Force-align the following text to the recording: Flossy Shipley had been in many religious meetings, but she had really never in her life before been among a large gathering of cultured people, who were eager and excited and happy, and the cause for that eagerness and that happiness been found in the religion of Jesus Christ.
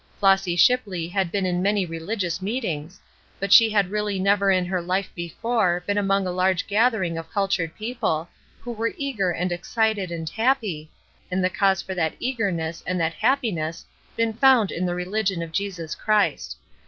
Flossy 0.19 0.55
Shipley 0.55 1.07
had 1.09 1.31
been 1.31 1.45
in 1.45 1.61
many 1.61 1.85
religious 1.85 2.41
meetings, 2.41 2.99
but 3.39 3.53
she 3.53 3.69
had 3.69 3.91
really 3.91 4.17
never 4.17 4.49
in 4.49 4.65
her 4.65 4.81
life 4.81 5.11
before 5.13 5.83
been 5.85 5.95
among 5.99 6.25
a 6.25 6.31
large 6.31 6.65
gathering 6.65 7.19
of 7.19 7.29
cultured 7.29 7.75
people, 7.75 8.27
who 8.61 8.71
were 8.71 8.95
eager 8.97 9.29
and 9.29 9.51
excited 9.51 10.09
and 10.09 10.27
happy, 10.27 10.89
and 11.29 11.43
the 11.43 11.51
cause 11.51 11.83
for 11.83 11.93
that 11.93 12.15
eagerness 12.19 12.81
and 12.87 12.99
that 12.99 13.13
happiness 13.13 13.85
been 14.17 14.33
found 14.33 14.71
in 14.71 14.87
the 14.87 14.95
religion 14.95 15.43
of 15.43 15.51
Jesus 15.51 15.93
Christ. 15.93 16.57